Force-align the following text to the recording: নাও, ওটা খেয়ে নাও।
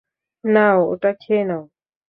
নাও, 0.43 0.79
ওটা 0.93 1.11
খেয়ে 1.21 1.43
নাও। 1.43 1.63